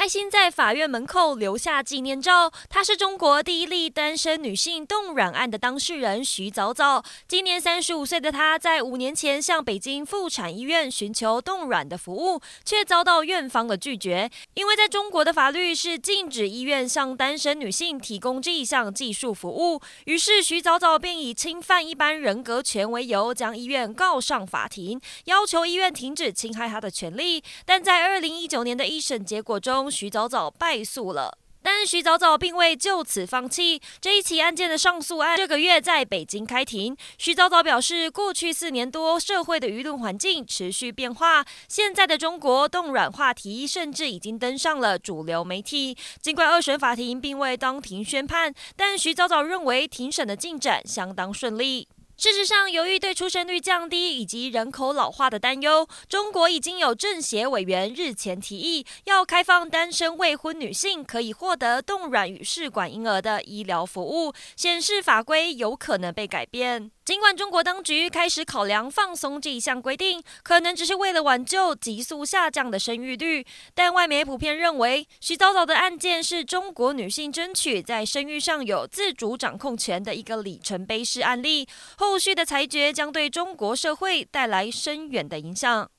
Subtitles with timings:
[0.00, 2.50] 开心在法院门口留下纪念照。
[2.70, 7.04] 她是中国第一例单身女性冻卵案的当事人徐早早。
[7.28, 14.30] 今年三十五岁的她，在五年前向北京妇产医院寻求冻卵的服务，却遭到院方的拒绝。
[14.54, 19.82] 因为在中国的法律是禁止医院向单身女性提供这一项技术服务。
[20.06, 27.44] 于是徐早早便以侵犯一般人格权为由，将医院告上法庭，要求医院停止侵害她的权利。
[27.66, 33.80] 但在二零一九年的一审结果中，徐早早败诉了，但徐早早并未就此放弃。
[34.00, 36.96] 这一起案件的上诉案这个月在北京开庭。
[37.18, 45.96] 徐早早表示，过去四年多，社会的舆论环境持续变化，现在的中国动软话题甚至已经登上了主流媒体。
[46.22, 51.88] 尽管二审法庭并未当庭宣判，但徐早早认为庭审的进展相当顺利。
[52.20, 66.90] 事实上，由于对出生率降低以及人口老化的担忧，中国已经有政协委员日前提议，要开放单身未婚女性可以获得冻卵与试管婴儿的医疗服务，显示法规有可能被改变。
[67.10, 73.44] 尽管中国当局开始考量放松这一项规定，可能只是为了挽救急速下降的生育率，
[73.74, 81.66] 但外媒普遍认为，徐早早的案件是中国女性争取在生育上有自主掌控权的一个里程碑式案例。
[81.96, 85.90] 后续的裁决将对中国社会带来深远的影响。